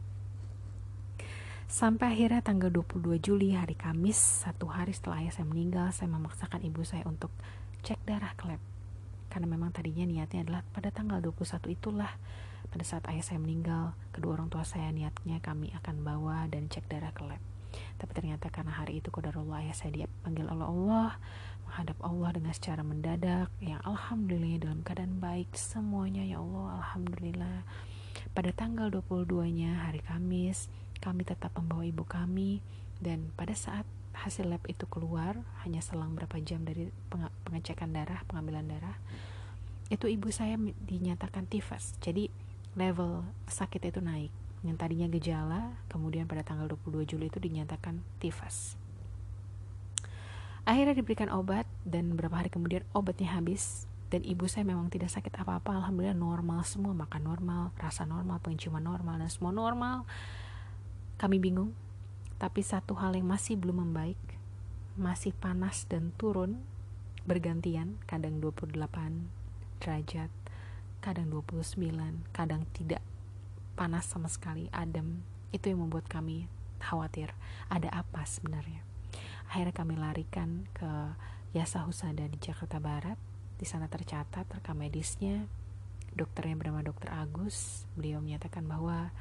Sampai 1.72 2.12
akhirnya 2.12 2.44
tanggal 2.44 2.68
22 2.68 3.24
Juli 3.24 3.56
hari 3.56 3.80
Kamis 3.80 4.20
satu 4.44 4.68
hari 4.68 4.92
setelah 4.92 5.24
ayah 5.24 5.32
saya 5.32 5.48
meninggal 5.48 5.88
saya 5.96 6.12
memaksakan 6.12 6.68
ibu 6.68 6.84
saya 6.84 7.08
untuk 7.08 7.32
cek 7.82 8.04
darah 8.04 8.36
ke 8.36 8.44
lab 8.52 8.62
karena 9.32 9.48
memang 9.48 9.72
tadinya 9.72 10.04
niatnya 10.04 10.44
adalah 10.44 10.68
pada 10.76 10.92
tanggal 10.92 11.24
21 11.24 11.72
itulah 11.72 12.12
pada 12.68 12.84
saat 12.84 13.08
ayah 13.08 13.24
saya 13.24 13.40
meninggal 13.40 13.96
kedua 14.12 14.36
orang 14.36 14.52
tua 14.52 14.68
saya 14.68 14.92
niatnya 14.92 15.40
kami 15.40 15.72
akan 15.80 16.04
bawa 16.04 16.52
dan 16.52 16.68
cek 16.68 16.92
darah 16.92 17.16
ke 17.16 17.24
lab 17.24 17.40
tapi 18.02 18.18
ternyata 18.18 18.50
karena 18.50 18.74
hari 18.74 18.98
itu 18.98 19.14
kodarullah 19.14 19.62
ayah 19.62 19.78
saya 19.78 19.94
dipanggil 19.94 20.50
oleh 20.50 20.66
Allah 20.66 21.22
menghadap 21.70 21.98
Allah 22.02 22.30
dengan 22.34 22.54
secara 22.58 22.82
mendadak 22.82 23.54
yang 23.62 23.78
alhamdulillah 23.86 24.58
dalam 24.58 24.82
keadaan 24.82 25.22
baik 25.22 25.54
semuanya 25.54 26.26
ya 26.26 26.42
Allah 26.42 26.82
alhamdulillah. 26.82 27.62
Pada 28.34 28.50
tanggal 28.58 28.90
22 28.90 29.54
nya 29.54 29.86
hari 29.86 30.02
Kamis 30.02 30.74
kami 30.98 31.22
tetap 31.22 31.54
membawa 31.54 31.86
ibu 31.86 32.02
kami. 32.02 32.66
Dan 33.02 33.34
pada 33.34 33.54
saat 33.58 33.86
hasil 34.14 34.50
lab 34.50 34.62
itu 34.68 34.86
keluar 34.90 35.40
hanya 35.64 35.80
selang 35.80 36.14
berapa 36.14 36.38
jam 36.44 36.62
dari 36.62 36.92
pengecekan 37.48 37.96
darah 37.96 38.22
pengambilan 38.28 38.68
darah 38.68 38.98
itu 39.92 40.08
ibu 40.08 40.32
saya 40.32 40.56
dinyatakan 40.88 41.48
tifus 41.48 41.96
jadi 42.00 42.32
level 42.80 43.28
sakit 43.48 43.92
itu 43.92 44.00
naik 44.00 44.32
yang 44.62 44.78
tadinya 44.78 45.10
gejala 45.10 45.74
kemudian 45.90 46.30
pada 46.30 46.46
tanggal 46.46 46.70
22 46.70 47.10
Juli 47.10 47.28
itu 47.30 47.42
dinyatakan 47.42 48.02
tifus 48.22 48.78
akhirnya 50.66 50.94
diberikan 50.94 51.34
obat 51.34 51.66
dan 51.82 52.14
beberapa 52.14 52.38
hari 52.38 52.54
kemudian 52.54 52.86
obatnya 52.94 53.34
habis 53.34 53.90
dan 54.12 54.28
ibu 54.28 54.44
saya 54.44 54.68
memang 54.68 54.92
tidak 54.92 55.08
sakit 55.08 55.32
apa-apa. 55.40 55.72
Alhamdulillah 55.72 56.20
normal 56.20 56.68
semua 56.68 56.92
makan 56.92 57.32
normal 57.32 57.72
rasa 57.80 58.04
normal 58.04 58.44
penciuman 58.44 58.84
normal 58.84 59.24
dan 59.24 59.32
semua 59.32 59.56
normal. 59.56 60.04
Kami 61.16 61.40
bingung 61.40 61.72
tapi 62.36 62.60
satu 62.60 62.98
hal 63.00 63.16
yang 63.16 63.30
masih 63.30 63.56
belum 63.56 63.88
membaik, 63.88 64.20
masih 65.00 65.32
panas 65.32 65.88
dan 65.88 66.12
turun 66.20 66.60
bergantian, 67.24 68.02
kadang 68.10 68.42
28 68.42 68.74
derajat, 69.78 70.34
kadang 71.06 71.30
29, 71.30 71.78
kadang 72.34 72.66
tidak 72.74 73.00
panas 73.76 74.08
sama 74.08 74.28
sekali, 74.28 74.68
adem. 74.72 75.24
Itu 75.52 75.72
yang 75.72 75.84
membuat 75.84 76.08
kami 76.08 76.48
khawatir, 76.82 77.36
ada 77.70 77.90
apa 77.94 78.26
sebenarnya. 78.26 78.82
Akhirnya 79.52 79.76
kami 79.76 80.00
larikan 80.00 80.66
ke 80.72 80.90
Yasa 81.52 81.84
Husada 81.84 82.24
di 82.26 82.38
Jakarta 82.40 82.80
Barat. 82.80 83.20
Di 83.60 83.68
sana 83.68 83.86
tercatat 83.86 84.50
rekam 84.50 84.80
medisnya 84.80 85.46
dokternya 86.16 86.58
bernama 86.58 86.82
dokter 86.82 87.12
Agus. 87.12 87.86
Beliau 87.94 88.24
menyatakan 88.24 88.66
bahwa 88.66 89.14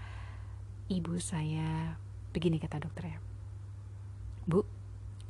ibu 0.89 1.19
saya 1.21 1.99
Begini 2.31 2.63
kata 2.63 2.79
dokternya. 2.79 3.19
Bu, 4.47 4.63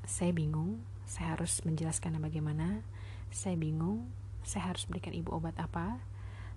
saya 0.04 0.36
bingung, 0.36 0.84
saya 1.08 1.32
harus 1.32 1.64
menjelaskan 1.64 2.20
bagaimana. 2.20 2.84
Saya 3.32 3.56
bingung, 3.56 4.04
saya 4.44 4.68
harus 4.68 4.84
berikan 4.84 5.16
ibu 5.16 5.32
obat 5.32 5.56
apa. 5.56 5.96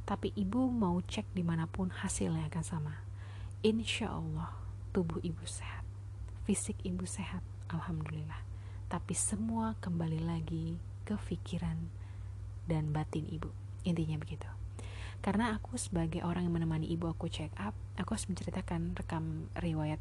Tapi 0.04 0.36
ibu 0.36 0.68
mau 0.68 1.00
cek 1.00 1.32
di 1.32 1.42
mana 1.42 1.64
pun 1.66 1.88
hasilnya 1.92 2.52
akan 2.52 2.64
sama. 2.64 2.96
Insya 3.64 4.12
Allah, 4.12 4.52
tubuh 4.92 5.24
ibu 5.24 5.48
sehat. 5.48 5.88
Fisik 6.44 6.76
ibu 6.84 7.08
sehat, 7.08 7.42
Alhamdulillah. 7.72 8.44
Tapi 8.92 9.16
semua 9.16 9.80
kembali 9.80 10.20
lagi 10.22 10.76
ke 11.08 11.16
pikiran 11.16 11.88
dan 12.68 12.92
batin 12.92 13.24
ibu. 13.32 13.48
Intinya 13.88 14.20
begitu 14.20 14.48
karena 15.24 15.56
aku 15.56 15.80
sebagai 15.80 16.20
orang 16.28 16.44
yang 16.44 16.60
menemani 16.60 16.84
ibu 16.92 17.08
aku 17.08 17.32
check 17.32 17.56
up 17.56 17.72
aku 17.96 18.20
harus 18.20 18.28
menceritakan 18.28 18.92
rekam 18.92 19.48
riwayat 19.56 19.98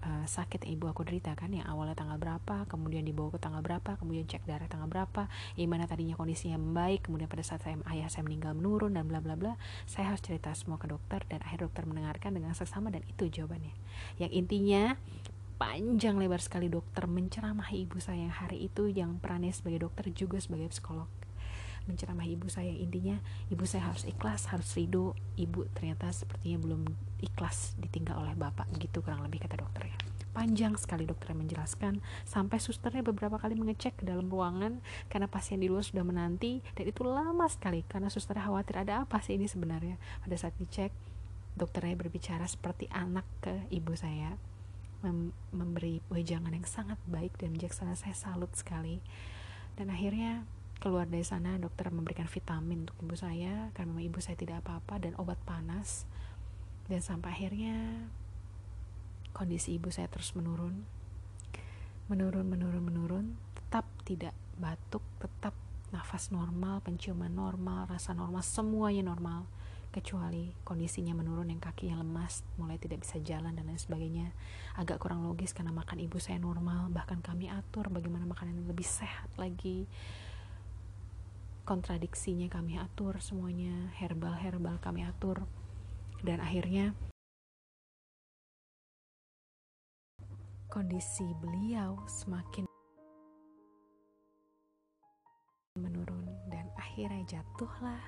uh, 0.00 0.24
sakit 0.24 0.64
ibu 0.64 0.88
aku 0.88 1.04
derita 1.04 1.36
kan 1.36 1.52
yang 1.52 1.68
awalnya 1.68 1.92
tanggal 1.92 2.16
berapa 2.16 2.64
kemudian 2.66 3.04
dibawa 3.04 3.34
ke 3.34 3.38
tanggal 3.42 3.60
berapa 3.60 4.00
kemudian 4.00 4.24
cek 4.24 4.48
darah 4.48 4.66
tanggal 4.66 4.88
berapa 4.88 5.28
yang 5.60 5.68
mana 5.68 5.84
tadinya 5.84 6.16
kondisinya 6.16 6.56
membaik 6.56 7.04
kemudian 7.04 7.28
pada 7.28 7.44
saat 7.44 7.60
saya 7.62 7.76
ayah 7.92 8.08
saya 8.08 8.24
meninggal 8.24 8.56
menurun 8.56 8.96
dan 8.96 9.04
bla 9.04 9.20
bla 9.20 9.36
bla 9.36 9.60
saya 9.84 10.08
harus 10.10 10.24
cerita 10.24 10.50
semua 10.56 10.80
ke 10.80 10.88
dokter 10.88 11.22
dan 11.28 11.44
akhir 11.44 11.68
dokter 11.68 11.84
mendengarkan 11.84 12.32
dengan 12.32 12.56
seksama 12.56 12.88
dan 12.88 13.04
itu 13.06 13.28
jawabannya. 13.28 13.74
Yang 14.16 14.32
intinya 14.32 14.82
panjang 15.60 16.18
lebar 16.18 16.42
sekali 16.42 16.66
dokter 16.66 17.06
menceramahi 17.06 17.86
ibu 17.86 18.02
saya 18.02 18.26
yang 18.26 18.34
hari 18.34 18.66
itu 18.66 18.90
yang 18.90 19.22
perannya 19.22 19.54
sebagai 19.54 19.86
dokter 19.86 20.10
juga 20.10 20.42
sebagai 20.42 20.74
psikolog 20.74 21.06
menceramahi 21.86 22.34
ibu 22.34 22.46
saya. 22.48 22.70
Intinya 22.70 23.18
ibu 23.48 23.64
saya 23.66 23.90
harus 23.90 24.06
ikhlas 24.06 24.50
harus 24.50 24.68
ridho. 24.74 25.14
Ibu 25.36 25.70
ternyata 25.74 26.10
sepertinya 26.10 26.58
belum 26.62 26.82
ikhlas 27.22 27.78
ditinggal 27.78 28.18
oleh 28.18 28.34
bapak 28.34 28.68
gitu 28.78 29.00
kurang 29.00 29.22
lebih 29.22 29.42
kata 29.42 29.60
dokternya. 29.62 29.94
Panjang 30.32 30.80
sekali 30.80 31.04
dokter 31.04 31.36
yang 31.36 31.44
menjelaskan 31.44 32.00
sampai 32.24 32.56
susternya 32.56 33.04
beberapa 33.04 33.36
kali 33.36 33.52
mengecek 33.52 34.00
ke 34.00 34.04
dalam 34.08 34.32
ruangan 34.32 34.80
karena 35.12 35.28
pasien 35.28 35.60
di 35.60 35.68
luar 35.68 35.84
sudah 35.84 36.08
menanti 36.08 36.64
dan 36.72 36.88
itu 36.88 37.04
lama 37.04 37.44
sekali 37.52 37.84
karena 37.84 38.08
susternya 38.08 38.48
khawatir 38.48 38.80
ada 38.80 39.04
apa 39.04 39.20
sih 39.20 39.36
ini 39.36 39.44
sebenarnya. 39.44 40.00
Pada 40.24 40.36
saat 40.40 40.56
dicek 40.56 40.88
dokternya 41.52 42.00
berbicara 42.00 42.48
seperti 42.48 42.88
anak 42.88 43.28
ke 43.44 43.68
ibu 43.68 43.92
saya 43.92 44.40
mem 45.02 45.34
memberi 45.50 46.00
wejangan 46.08 46.54
yang 46.54 46.64
sangat 46.64 46.96
baik 47.10 47.36
dan 47.36 47.52
bijaksana. 47.52 47.92
Saya 47.98 48.16
salut 48.16 48.54
sekali. 48.54 49.02
Dan 49.76 49.90
akhirnya 49.90 50.46
keluar 50.82 51.06
dari 51.06 51.22
sana 51.22 51.54
dokter 51.62 51.94
memberikan 51.94 52.26
vitamin 52.26 52.82
untuk 52.82 52.98
ibu 53.06 53.14
saya 53.14 53.70
karena 53.70 54.02
ibu 54.02 54.18
saya 54.18 54.34
tidak 54.34 54.66
apa-apa 54.66 54.98
dan 54.98 55.14
obat 55.14 55.38
panas. 55.46 56.10
Dan 56.90 56.98
sampai 56.98 57.30
akhirnya 57.30 58.10
kondisi 59.30 59.78
ibu 59.78 59.94
saya 59.94 60.10
terus 60.10 60.34
menurun. 60.34 60.82
Menurun 62.10 62.50
menurun 62.50 62.82
menurun. 62.82 63.26
Tetap 63.54 63.86
tidak 64.02 64.34
batuk 64.58 65.06
tetap 65.22 65.54
nafas 65.94 66.32
normal 66.32 66.80
penciuman 66.80 67.30
normal 67.30 67.86
rasa 67.86 68.10
normal 68.10 68.42
semuanya 68.42 69.06
normal. 69.06 69.46
Kecuali 69.92 70.50
kondisinya 70.64 71.12
menurun 71.12 71.52
yang 71.52 71.60
kakinya 71.60 72.00
lemas, 72.00 72.40
mulai 72.56 72.80
tidak 72.80 73.04
bisa 73.04 73.20
jalan 73.20 73.52
dan 73.52 73.68
lain 73.68 73.76
sebagainya. 73.76 74.32
Agak 74.80 74.96
kurang 74.96 75.20
logis 75.20 75.52
karena 75.52 75.68
makan 75.68 76.00
ibu 76.00 76.16
saya 76.16 76.40
normal, 76.40 76.88
bahkan 76.88 77.20
kami 77.20 77.52
atur 77.52 77.92
bagaimana 77.92 78.24
makanan 78.24 78.64
lebih 78.64 78.88
sehat 78.88 79.28
lagi. 79.36 79.84
Kontradiksinya 81.62 82.50
kami 82.50 82.74
atur 82.74 83.22
semuanya, 83.22 83.94
herbal-herbal 83.94 84.82
kami 84.82 85.06
atur. 85.06 85.46
Dan 86.18 86.42
akhirnya 86.42 86.90
kondisi 90.66 91.22
beliau 91.38 92.02
semakin 92.10 92.66
menurun. 95.78 96.26
Dan 96.50 96.66
akhirnya 96.74 97.38
jatuhlah 97.38 98.02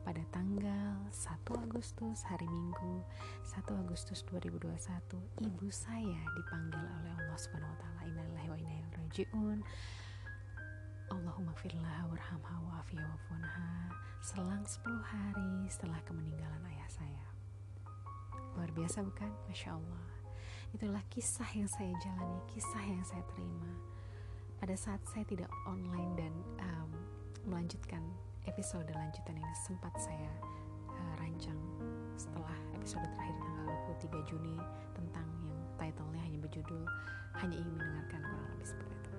pada 0.00 0.24
tanggal 0.32 0.96
1 1.12 1.64
Agustus 1.64 2.24
hari 2.24 2.48
Minggu 2.48 3.04
1 3.52 3.84
Agustus 3.84 4.24
2021 4.32 5.44
ibu 5.44 5.66
saya 5.68 6.20
dipanggil 6.36 6.84
oleh 7.00 7.12
Allah 7.20 7.36
Subhanahu 7.40 7.72
wa 7.72 7.78
taala. 7.80 8.00
Innalillahi 8.08 8.48
wa 8.48 8.60
Allahumma 11.12 11.52
firlah 11.60 12.08
warhamha 12.08 12.54
wa'afiya 12.64 13.04
wa'funha 13.04 13.92
selang 14.24 14.64
10 14.64 14.88
hari 15.04 15.68
setelah 15.68 16.00
kemeninggalan 16.08 16.64
ayah 16.72 16.88
saya. 16.88 17.26
Luar 18.56 18.72
biasa 18.72 19.04
bukan? 19.04 19.28
Masya 19.50 19.76
Allah. 19.76 20.04
Itulah 20.72 21.04
kisah 21.12 21.50
yang 21.52 21.68
saya 21.68 21.92
jalani 22.00 22.40
kisah 22.48 22.84
yang 22.88 23.04
saya 23.04 23.20
terima. 23.36 23.68
Pada 24.56 24.72
saat 24.80 25.04
saya 25.12 25.28
tidak 25.28 25.52
online 25.68 26.12
dan 26.16 26.32
um, 26.64 26.90
melanjutkan 27.44 28.00
episode 28.48 28.88
lanjutan 28.88 29.36
yang 29.36 29.54
sempat 29.68 29.92
saya 30.00 30.32
uh, 30.88 31.14
rancang 31.20 31.60
setelah 32.16 32.56
episode 32.72 33.04
terakhir 33.04 33.36
tanggal 33.44 33.76
23 34.00 34.30
Juni 34.32 34.56
tentang 34.96 35.28
yang 35.44 35.60
titlenya 35.76 36.20
hanya 36.24 36.38
berjudul 36.40 36.82
hanya 37.44 37.56
ingin 37.60 37.74
mendengarkan 37.76 38.20
kurang 38.24 38.48
lebih 38.56 38.68
seperti 38.72 38.94
itu 38.94 39.13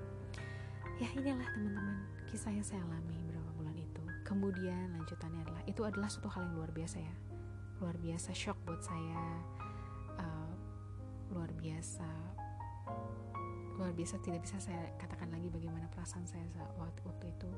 ya 0.95 1.07
inilah 1.11 1.47
teman-teman 1.51 2.07
kisah 2.31 2.51
yang 2.55 2.63
saya 2.63 2.79
alami 2.87 3.15
beberapa 3.27 3.51
bulan 3.59 3.75
itu. 3.75 4.03
Kemudian 4.23 4.95
lanjutannya 4.95 5.43
adalah 5.43 5.61
itu 5.67 5.81
adalah 5.83 6.07
suatu 6.07 6.31
hal 6.31 6.47
yang 6.47 6.55
luar 6.55 6.71
biasa 6.71 6.97
ya. 7.03 7.15
Luar 7.83 7.95
biasa 7.99 8.31
shock 8.31 8.55
buat 8.63 8.79
saya 8.79 9.23
uh, 10.19 10.53
luar 11.35 11.51
biasa 11.59 12.07
luar 13.75 13.91
biasa 13.91 14.15
tidak 14.23 14.39
bisa 14.47 14.55
saya 14.55 14.87
katakan 14.95 15.27
lagi 15.35 15.51
bagaimana 15.51 15.91
perasaan 15.91 16.23
saya 16.23 16.47
waktu, 16.79 17.01
waktu 17.03 17.25
itu. 17.27 17.51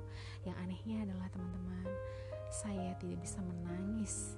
Yang 0.49 0.57
anehnya 0.65 0.97
adalah 1.05 1.29
teman-teman 1.29 1.85
saya 2.49 2.97
tidak 2.97 3.21
bisa 3.21 3.37
menangis. 3.45 4.33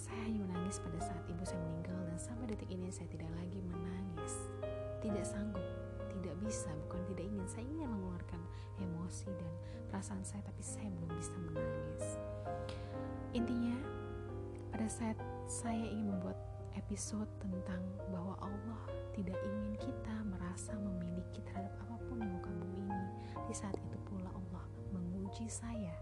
Saya 0.00 0.16
hanya 0.24 0.48
menangis 0.48 0.80
pada 0.80 0.96
saat 0.96 1.20
ibu 1.28 1.44
saya 1.44 1.60
meninggal 1.60 2.00
dan 2.08 2.16
sampai 2.16 2.48
detik 2.48 2.72
ini 2.72 2.88
saya 2.88 3.04
tidak 3.12 3.28
lagi 3.36 3.60
menangis. 3.60 4.32
Tidak 5.04 5.24
sanggup 5.28 5.89
tidak 6.20 6.36
bisa 6.44 6.68
bukan 6.86 7.00
tidak 7.08 7.24
ingin 7.24 7.46
saya 7.48 7.64
ingin 7.64 7.88
mengeluarkan 7.88 8.42
emosi 8.78 9.32
dan 9.32 9.52
perasaan 9.88 10.22
saya 10.22 10.44
tapi 10.44 10.62
saya 10.62 10.88
belum 10.92 11.10
bisa 11.16 11.34
menangis 11.48 12.06
intinya 13.32 13.76
pada 14.70 14.86
saat 14.86 15.18
saya 15.50 15.82
ingin 15.82 16.14
membuat 16.14 16.38
episode 16.78 17.26
tentang 17.42 17.82
bahwa 18.14 18.38
Allah 18.38 18.80
tidak 19.14 19.34
ingin 19.42 19.74
kita 19.82 20.14
merasa 20.26 20.74
memiliki 20.78 21.42
terhadap 21.42 21.74
apa 21.86 21.96
pun 22.06 22.22
di 22.22 22.26
muka 22.26 22.50
bumi 22.50 22.78
ini. 22.86 23.02
Di 23.50 23.54
saat 23.54 23.74
itu 23.74 23.98
pula 24.06 24.30
Allah 24.30 24.64
menguji 24.94 25.50
saya 25.50 25.94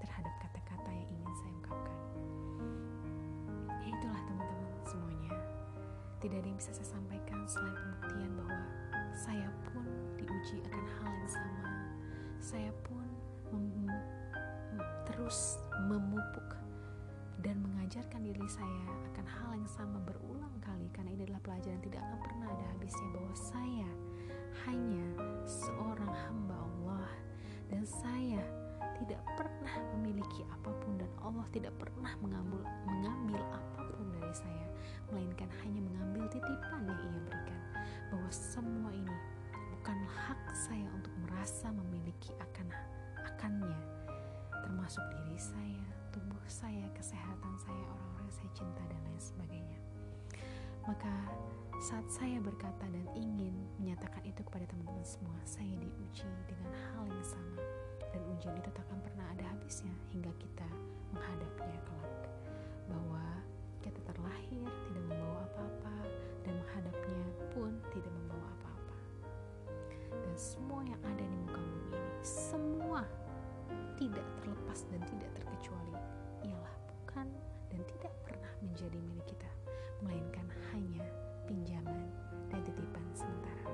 terhadap 0.00 0.32
kata-kata 0.40 0.90
yang 0.92 1.08
ingin 1.12 1.32
saya 1.36 1.52
ungkapkan. 1.60 1.98
Ya 3.84 3.88
itulah 3.92 4.22
teman-teman 4.24 4.72
semuanya. 4.88 5.32
Tidak 6.24 6.36
ada 6.40 6.48
yang 6.48 6.58
bisa 6.58 6.72
saya 6.72 6.88
sampaikan 6.96 7.44
selain 7.44 7.76
pembuktian 7.76 8.32
bahwa 8.40 8.60
saya 9.14 9.46
pun 9.70 9.86
diuji 10.18 10.58
akan 10.66 10.84
hal 10.98 11.10
yang 11.14 11.30
sama. 11.30 11.70
Saya 12.42 12.72
pun 12.82 13.06
mem 13.54 13.88
terus 15.06 15.62
memupuk 15.86 16.58
dan 17.46 17.60
mengajarkan 17.62 18.26
diri 18.26 18.42
saya 18.50 18.88
akan 19.14 19.26
hal 19.28 19.50
yang 19.54 19.70
sama 19.70 20.02
berulang 20.02 20.50
kali 20.64 20.90
karena 20.90 21.14
ini 21.14 21.22
adalah 21.28 21.42
pelajaran 21.44 21.78
tidak 21.84 22.02
akan 22.02 22.18
pernah 22.24 22.48
ada 22.50 22.64
habisnya 22.74 23.08
bahwa 23.14 23.34
saya 23.36 23.90
hanya 24.66 25.06
seorang 25.46 26.12
hamba 26.26 26.56
Allah 26.56 27.08
dan 27.70 27.86
saya 27.86 28.42
tidak 28.98 29.20
pernah 29.36 29.74
memiliki 29.94 30.42
apa 30.50 30.72
pun 30.82 30.96
dan 30.96 31.10
Allah 31.20 31.46
tidak 31.52 31.74
pernah 31.78 32.10
mengambil 32.24 32.64
mengambil 32.88 33.42
apa 33.52 33.80
pun 33.92 34.06
dari 34.18 34.34
saya 34.34 34.66
melainkan 35.12 35.50
hanya 35.62 35.80
mengambil 35.84 36.24
titipan 36.32 36.80
yang 36.88 36.98
ia 37.12 37.20
berikan 37.28 37.43
bahwa 38.14 38.30
semua 38.30 38.94
ini 38.94 39.18
bukan 39.74 39.98
hak 40.06 40.38
saya 40.54 40.86
untuk 40.94 41.10
merasa 41.26 41.74
memiliki 41.74 42.30
akan 42.38 42.70
akannya 43.26 43.80
termasuk 44.62 45.02
diri 45.10 45.34
saya 45.34 45.82
tubuh 46.14 46.38
saya, 46.46 46.86
kesehatan 46.94 47.58
saya, 47.58 47.82
orang-orang 47.90 48.30
saya 48.30 48.46
cinta 48.54 48.86
dan 48.86 49.02
lain 49.02 49.18
sebagainya. 49.18 49.78
Maka 50.86 51.10
saat 51.82 52.06
saya 52.06 52.38
berkata 52.38 52.86
dan 52.86 53.02
ingin 53.18 53.50
menyatakan 53.82 54.22
itu 54.22 54.46
kepada 54.46 54.62
teman-teman 54.70 55.02
semua, 55.02 55.34
saya 55.42 55.74
diuji 55.74 56.30
dengan 56.46 56.70
hal 56.70 57.10
yang 57.10 57.26
sama 57.26 57.58
dan 58.14 58.22
ujian 58.30 58.54
itu 58.54 58.70
tak 58.70 58.86
akan 58.86 59.02
pernah 59.02 59.26
ada 59.34 59.44
habisnya 59.50 59.90
hingga 60.14 60.30
kita 60.38 60.68
menghadapnya 61.10 61.78
kelak. 61.82 62.22
Bahwa 62.86 63.26
kita 63.82 63.98
terlahir 64.06 64.70
tidak 64.86 65.02
membawa 65.02 65.42
apa-apa 65.50 65.96
dan 66.44 66.52
menghadapnya 66.60 67.24
pun 67.50 67.72
tidak 67.90 68.12
membawa 68.12 68.46
apa-apa. 68.60 68.96
Dan 70.12 70.34
semua 70.36 70.80
yang 70.86 71.00
ada 71.02 71.24
di 71.24 71.36
muka 71.48 71.58
bumi 71.58 71.88
ini, 71.96 72.12
semua 72.20 73.02
tidak 73.98 74.26
terlepas 74.42 74.84
dan 74.90 75.00
tidak 75.06 75.30
terkecuali 75.38 75.94
ialah 76.44 76.74
bukan 76.90 77.26
dan 77.70 77.80
tidak 77.96 78.12
pernah 78.26 78.52
menjadi 78.62 78.98
milik 79.10 79.26
kita 79.26 79.50
melainkan 80.02 80.46
hanya 80.74 81.04
pinjaman 81.46 82.04
dan 82.50 82.60
titipan 82.66 83.06
sementara 83.14 83.70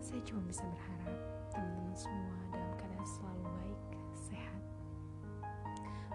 saya 0.00 0.20
cuma 0.24 0.40
bisa 0.48 0.64
berharap 0.64 1.16
teman-teman 1.52 1.96
semua 1.96 2.36
dalam 2.52 2.72
keadaan 2.80 3.08
selalu 3.08 3.44
baik 3.44 3.80
sehat 4.12 4.62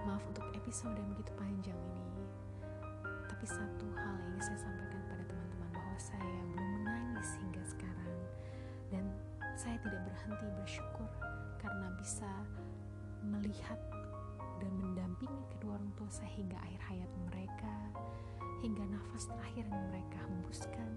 maaf 0.03 0.23
untuk 0.25 0.45
episode 0.57 0.97
yang 0.97 1.09
begitu 1.13 1.31
panjang 1.37 1.79
ini 1.93 2.25
tapi 3.29 3.45
satu 3.45 3.85
hal 3.95 4.13
yang 4.17 4.29
ingin 4.33 4.43
saya 4.43 4.59
sampaikan 4.65 4.98
saya 5.99 6.39
belum 6.55 6.67
menangis 6.81 7.29
hingga 7.43 7.63
sekarang. 7.67 8.13
Dan 8.87 9.05
saya 9.59 9.75
tidak 9.83 10.01
berhenti 10.07 10.47
bersyukur 10.63 11.11
karena 11.59 11.91
bisa 11.99 12.31
melihat 13.27 13.77
dan 14.59 14.71
mendampingi 14.79 15.43
kedua 15.55 15.75
orang 15.75 15.91
tua 15.99 16.07
saya 16.07 16.31
hingga 16.35 16.55
akhir 16.59 16.81
hayat 16.87 17.11
mereka 17.27 17.73
hingga 18.59 18.83
nafas 18.91 19.23
terakhir 19.27 19.63
yang 19.71 19.83
mereka 19.87 20.19
hembuskan 20.27 20.89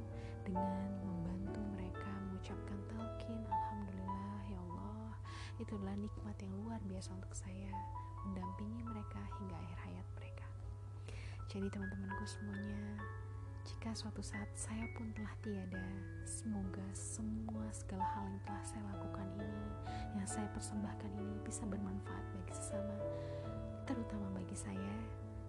dengan 0.43 0.91
membantu 1.07 1.63
mereka 1.79 2.11
mengucapkan 2.27 2.79
talqin 2.91 3.43
Alhamdulillah 3.47 4.39
ya 4.51 4.59
Allah. 4.59 5.15
Itu 5.63 5.79
adalah 5.79 5.95
nikmat 5.95 6.37
yang 6.43 6.55
luar 6.59 6.83
biasa 6.91 7.15
untuk 7.15 7.35
saya 7.35 7.71
mendampingi 8.27 8.83
mereka 8.83 9.23
hingga 9.39 9.55
akhir 9.59 9.79
hayat 9.87 10.07
mereka. 10.19 10.47
Jadi 11.51 11.67
teman-temanku 11.71 12.25
semuanya 12.27 12.99
jika 13.63 13.95
suatu 13.95 14.23
saat 14.23 14.51
saya 14.59 14.87
pun 14.99 15.07
telah 15.15 15.31
tiada, 15.39 15.87
semoga 16.27 16.83
semua 16.95 17.63
segala 17.71 18.03
hal 18.15 18.27
yang 18.27 18.43
telah 18.43 18.65
saya 18.67 18.83
lakukan 18.91 19.29
ini, 19.39 19.67
yang 20.19 20.27
saya 20.27 20.47
persembahkan 20.51 21.13
ini 21.15 21.37
bisa 21.47 21.63
bermanfaat 21.71 22.25
bagi 22.35 22.55
sesama, 22.55 22.97
terutama 23.87 24.27
bagi 24.35 24.59
saya, 24.59 24.95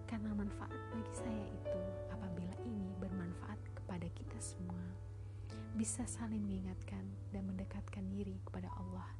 karena 0.06 0.30
manfaat 0.30 0.78
bagi 0.94 1.14
saya 1.14 1.44
itu 1.50 1.80
apabila 2.14 2.54
ini 2.62 2.94
bermanfaat 3.02 3.58
kepada 3.82 4.06
kita 4.14 4.38
semua, 4.38 4.82
bisa 5.74 6.06
saling 6.06 6.42
mengingatkan 6.42 7.02
dan 7.34 7.50
mendekatkan 7.50 8.06
diri 8.14 8.38
kepada 8.46 8.70
Allah, 8.78 9.10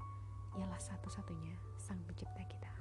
ialah 0.54 0.78
satu-satunya 0.78 1.58
Sang 1.82 1.98
Pencipta 2.06 2.46
kita. 2.46 2.72